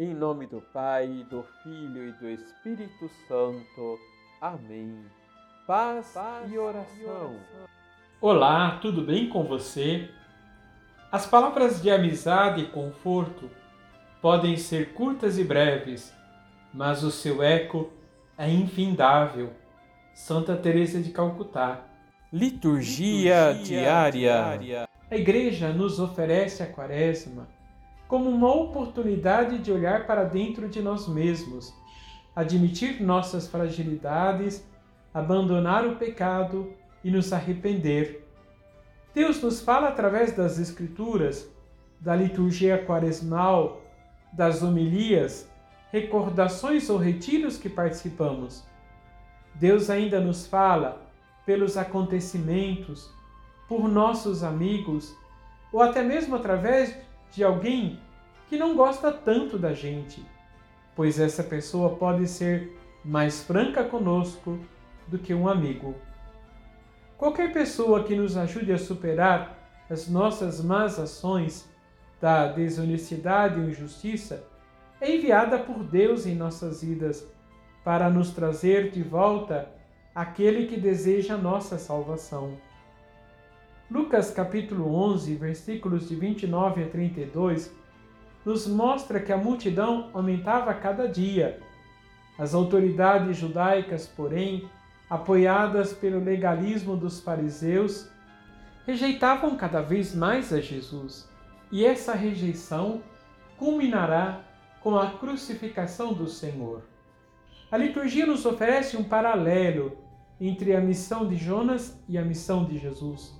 Em 0.00 0.14
nome 0.14 0.46
do 0.46 0.62
Pai, 0.62 1.26
do 1.28 1.44
Filho 1.62 2.08
e 2.08 2.12
do 2.12 2.26
Espírito 2.30 3.06
Santo. 3.28 3.98
Amém. 4.40 5.04
Paz, 5.66 6.12
Paz 6.14 6.50
e, 6.50 6.56
oração. 6.56 6.96
e 6.98 7.04
oração. 7.04 7.36
Olá, 8.18 8.78
tudo 8.80 9.02
bem 9.02 9.28
com 9.28 9.44
você? 9.44 10.08
As 11.12 11.26
palavras 11.26 11.82
de 11.82 11.90
amizade 11.90 12.62
e 12.62 12.68
conforto 12.68 13.50
podem 14.22 14.56
ser 14.56 14.94
curtas 14.94 15.38
e 15.38 15.44
breves, 15.44 16.14
mas 16.72 17.04
o 17.04 17.10
seu 17.10 17.42
eco 17.42 17.90
é 18.38 18.48
infindável. 18.48 19.52
Santa 20.14 20.56
Teresa 20.56 20.98
de 20.98 21.10
Calcutá. 21.10 21.84
Liturgia, 22.32 23.50
Liturgia 23.50 23.80
diária. 23.82 24.10
diária. 24.12 24.88
A 25.10 25.16
igreja 25.16 25.74
nos 25.74 26.00
oferece 26.00 26.62
a 26.62 26.66
quaresma 26.66 27.59
como 28.10 28.28
uma 28.28 28.52
oportunidade 28.52 29.58
de 29.58 29.70
olhar 29.70 30.04
para 30.04 30.24
dentro 30.24 30.68
de 30.68 30.82
nós 30.82 31.06
mesmos, 31.06 31.72
admitir 32.34 33.00
nossas 33.00 33.46
fragilidades, 33.46 34.66
abandonar 35.14 35.86
o 35.86 35.94
pecado 35.94 36.74
e 37.04 37.10
nos 37.10 37.32
arrepender. 37.32 38.26
Deus 39.14 39.40
nos 39.40 39.60
fala 39.60 39.86
através 39.86 40.32
das 40.32 40.58
Escrituras, 40.58 41.48
da 42.00 42.16
liturgia 42.16 42.84
quaresmal, 42.84 43.80
das 44.32 44.60
homilias, 44.60 45.48
recordações 45.92 46.90
ou 46.90 46.98
retiros 46.98 47.58
que 47.58 47.68
participamos. 47.68 48.64
Deus 49.54 49.88
ainda 49.88 50.18
nos 50.18 50.48
fala 50.48 51.00
pelos 51.46 51.76
acontecimentos, 51.76 53.08
por 53.68 53.88
nossos 53.88 54.42
amigos, 54.42 55.16
ou 55.72 55.80
até 55.80 56.02
mesmo 56.02 56.34
através 56.34 57.08
de 57.32 57.44
alguém 57.44 57.98
que 58.48 58.56
não 58.56 58.74
gosta 58.74 59.12
tanto 59.12 59.58
da 59.58 59.72
gente, 59.72 60.24
pois 60.94 61.20
essa 61.20 61.42
pessoa 61.42 61.96
pode 61.96 62.26
ser 62.26 62.76
mais 63.04 63.42
franca 63.42 63.84
conosco 63.84 64.58
do 65.06 65.18
que 65.18 65.32
um 65.32 65.48
amigo. 65.48 65.94
Qualquer 67.16 67.52
pessoa 67.52 68.04
que 68.04 68.16
nos 68.16 68.36
ajude 68.36 68.72
a 68.72 68.78
superar 68.78 69.58
as 69.88 70.08
nossas 70.08 70.62
más 70.62 70.98
ações 70.98 71.68
da 72.20 72.46
desonestidade 72.48 73.60
e 73.60 73.70
injustiça 73.70 74.44
é 75.00 75.14
enviada 75.14 75.58
por 75.58 75.82
Deus 75.82 76.26
em 76.26 76.34
nossas 76.34 76.82
vidas 76.82 77.26
para 77.82 78.10
nos 78.10 78.30
trazer 78.30 78.90
de 78.90 79.02
volta 79.02 79.68
aquele 80.14 80.66
que 80.66 80.78
deseja 80.78 81.34
a 81.34 81.38
nossa 81.38 81.78
salvação. 81.78 82.58
Lucas 83.90 84.30
capítulo 84.30 84.94
11, 84.94 85.34
versículos 85.34 86.08
de 86.08 86.14
29 86.14 86.84
a 86.84 86.88
32, 86.88 87.74
nos 88.44 88.64
mostra 88.68 89.18
que 89.18 89.32
a 89.32 89.36
multidão 89.36 90.10
aumentava 90.14 90.72
cada 90.72 91.08
dia. 91.08 91.58
As 92.38 92.54
autoridades 92.54 93.36
judaicas, 93.36 94.06
porém, 94.06 94.70
apoiadas 95.08 95.92
pelo 95.92 96.22
legalismo 96.22 96.96
dos 96.96 97.20
fariseus, 97.20 98.08
rejeitavam 98.86 99.56
cada 99.56 99.82
vez 99.82 100.14
mais 100.14 100.52
a 100.52 100.60
Jesus, 100.60 101.28
e 101.72 101.84
essa 101.84 102.14
rejeição 102.14 103.02
culminará 103.58 104.40
com 104.80 104.96
a 104.96 105.10
crucificação 105.10 106.12
do 106.12 106.28
Senhor. 106.28 106.82
A 107.72 107.76
liturgia 107.76 108.24
nos 108.24 108.46
oferece 108.46 108.96
um 108.96 109.02
paralelo 109.02 109.98
entre 110.40 110.76
a 110.76 110.80
missão 110.80 111.26
de 111.26 111.34
Jonas 111.34 112.00
e 112.08 112.16
a 112.16 112.22
missão 112.22 112.64
de 112.64 112.78
Jesus. 112.78 113.39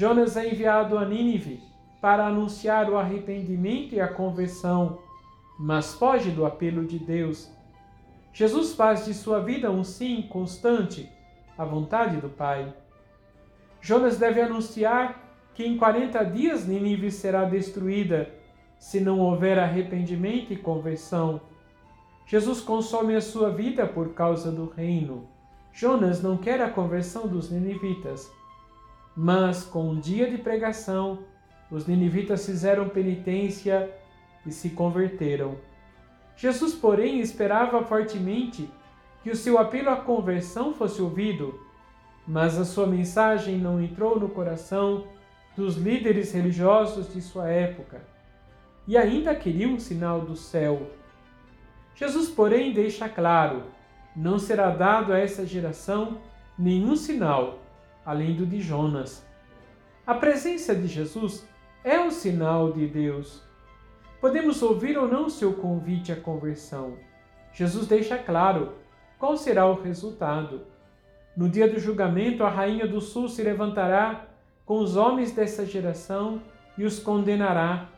Jonas 0.00 0.34
é 0.34 0.48
enviado 0.48 0.96
a 0.96 1.04
Nínive 1.04 1.62
para 2.00 2.26
anunciar 2.26 2.88
o 2.88 2.96
arrependimento 2.96 3.94
e 3.94 4.00
a 4.00 4.08
conversão, 4.08 4.98
mas 5.58 5.92
foge 5.92 6.30
do 6.30 6.46
apelo 6.46 6.86
de 6.86 6.98
Deus. 6.98 7.52
Jesus 8.32 8.72
faz 8.74 9.04
de 9.04 9.12
sua 9.12 9.40
vida 9.40 9.70
um 9.70 9.84
sim 9.84 10.22
constante 10.22 11.06
à 11.58 11.66
vontade 11.66 12.16
do 12.16 12.30
Pai. 12.30 12.72
Jonas 13.78 14.16
deve 14.16 14.40
anunciar 14.40 15.22
que 15.52 15.66
em 15.66 15.76
40 15.76 16.24
dias 16.24 16.66
Nínive 16.66 17.10
será 17.10 17.44
destruída 17.44 18.30
se 18.78 19.00
não 19.00 19.20
houver 19.20 19.58
arrependimento 19.58 20.50
e 20.50 20.56
conversão. 20.56 21.42
Jesus 22.26 22.62
consome 22.62 23.14
a 23.14 23.20
sua 23.20 23.50
vida 23.50 23.86
por 23.86 24.14
causa 24.14 24.50
do 24.50 24.64
reino. 24.64 25.28
Jonas 25.74 26.22
não 26.22 26.38
quer 26.38 26.62
a 26.62 26.70
conversão 26.70 27.28
dos 27.28 27.50
ninivitas 27.50 28.39
mas 29.22 29.64
com 29.64 29.90
um 29.90 30.00
dia 30.00 30.30
de 30.30 30.38
pregação, 30.38 31.18
os 31.70 31.86
ninivitas 31.86 32.46
fizeram 32.46 32.88
penitência 32.88 33.94
e 34.46 34.50
se 34.50 34.70
converteram. 34.70 35.58
Jesus, 36.34 36.72
porém, 36.72 37.20
esperava 37.20 37.84
fortemente 37.84 38.70
que 39.22 39.28
o 39.30 39.36
seu 39.36 39.58
apelo 39.58 39.90
à 39.90 39.96
conversão 39.96 40.72
fosse 40.72 41.02
ouvido, 41.02 41.60
mas 42.26 42.58
a 42.58 42.64
sua 42.64 42.86
mensagem 42.86 43.58
não 43.58 43.78
entrou 43.78 44.18
no 44.18 44.30
coração 44.30 45.04
dos 45.54 45.76
líderes 45.76 46.32
religiosos 46.32 47.12
de 47.12 47.20
sua 47.20 47.50
época 47.50 48.00
e 48.88 48.96
ainda 48.96 49.34
queriam 49.34 49.72
um 49.72 49.78
sinal 49.78 50.22
do 50.22 50.34
céu. 50.34 50.90
Jesus, 51.94 52.30
porém, 52.30 52.72
deixa 52.72 53.06
claro: 53.06 53.64
não 54.16 54.38
será 54.38 54.70
dado 54.70 55.12
a 55.12 55.18
essa 55.18 55.44
geração 55.44 56.22
nenhum 56.58 56.96
sinal 56.96 57.58
além 58.04 58.34
do 58.34 58.46
de 58.46 58.60
Jonas. 58.60 59.26
A 60.06 60.14
presença 60.14 60.74
de 60.74 60.86
Jesus 60.86 61.46
é 61.84 62.00
um 62.00 62.10
sinal 62.10 62.72
de 62.72 62.86
Deus. 62.86 63.42
Podemos 64.20 64.62
ouvir 64.62 64.98
ou 64.98 65.08
não 65.08 65.28
seu 65.28 65.52
convite 65.54 66.12
à 66.12 66.16
conversão. 66.16 66.98
Jesus 67.52 67.86
deixa 67.86 68.18
claro 68.18 68.72
qual 69.18 69.36
será 69.36 69.66
o 69.66 69.80
resultado. 69.80 70.62
No 71.36 71.48
dia 71.48 71.68
do 71.68 71.78
julgamento, 71.78 72.44
a 72.44 72.48
rainha 72.48 72.86
do 72.86 73.00
sul 73.00 73.28
se 73.28 73.42
levantará 73.42 74.26
com 74.66 74.78
os 74.78 74.96
homens 74.96 75.32
dessa 75.32 75.64
geração 75.64 76.42
e 76.76 76.84
os 76.84 76.98
condenará, 76.98 77.88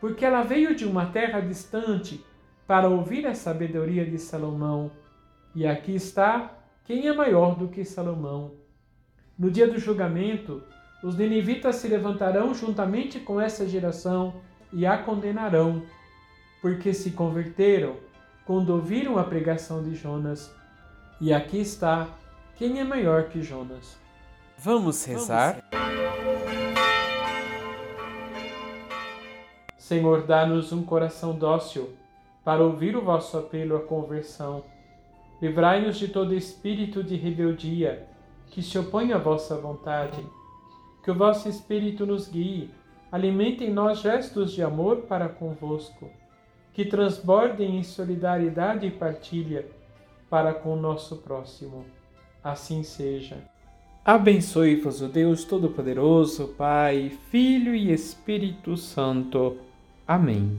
porque 0.00 0.24
ela 0.24 0.42
veio 0.42 0.74
de 0.74 0.84
uma 0.84 1.06
terra 1.06 1.40
distante 1.40 2.24
para 2.66 2.88
ouvir 2.88 3.26
a 3.26 3.34
sabedoria 3.34 4.04
de 4.04 4.18
Salomão. 4.18 4.90
E 5.54 5.66
aqui 5.66 5.94
está 5.94 6.52
quem 6.84 7.08
é 7.08 7.12
maior 7.12 7.54
do 7.54 7.68
que 7.68 7.84
Salomão. 7.84 8.52
No 9.38 9.52
dia 9.52 9.68
do 9.68 9.78
julgamento, 9.78 10.64
os 11.00 11.16
ninivitas 11.16 11.76
se 11.76 11.86
levantarão 11.86 12.52
juntamente 12.52 13.20
com 13.20 13.40
essa 13.40 13.68
geração 13.68 14.34
e 14.72 14.84
a 14.84 14.98
condenarão, 14.98 15.84
porque 16.60 16.92
se 16.92 17.12
converteram 17.12 17.94
quando 18.44 18.70
ouviram 18.70 19.16
a 19.16 19.22
pregação 19.22 19.80
de 19.80 19.94
Jonas. 19.94 20.52
E 21.20 21.32
aqui 21.32 21.60
está 21.60 22.08
quem 22.56 22.80
é 22.80 22.84
maior 22.84 23.28
que 23.28 23.40
Jonas. 23.40 23.96
Vamos 24.58 25.04
rezar? 25.04 25.62
Senhor, 29.76 30.26
dá-nos 30.26 30.72
um 30.72 30.82
coração 30.82 31.32
dócil 31.32 31.90
para 32.44 32.64
ouvir 32.64 32.96
o 32.96 33.04
vosso 33.04 33.38
apelo 33.38 33.76
à 33.76 33.80
conversão. 33.80 34.64
Livrai-nos 35.40 35.96
de 35.96 36.08
todo 36.08 36.34
espírito 36.34 37.04
de 37.04 37.14
rebeldia 37.14 38.08
que 38.50 38.62
se 38.62 38.78
opõe 38.78 39.12
à 39.12 39.18
vossa 39.18 39.56
vontade. 39.56 40.24
Que 41.02 41.10
o 41.10 41.14
vosso 41.14 41.48
Espírito 41.48 42.04
nos 42.04 42.28
guie, 42.28 42.70
alimente 43.10 43.64
em 43.64 43.72
nós 43.72 44.00
gestos 44.00 44.52
de 44.52 44.62
amor 44.62 45.02
para 45.02 45.28
convosco, 45.28 46.10
que 46.72 46.84
transbordem 46.84 47.78
em 47.78 47.82
solidariedade 47.82 48.86
e 48.86 48.90
partilha 48.90 49.66
para 50.28 50.52
com 50.52 50.74
o 50.74 50.80
nosso 50.80 51.16
próximo. 51.16 51.84
Assim 52.42 52.82
seja. 52.82 53.36
Abençoe-vos 54.04 55.02
o 55.02 55.08
Deus 55.08 55.44
Todo-Poderoso, 55.44 56.48
Pai, 56.56 57.12
Filho 57.30 57.74
e 57.74 57.92
Espírito 57.92 58.76
Santo. 58.76 59.58
Amém. 60.06 60.58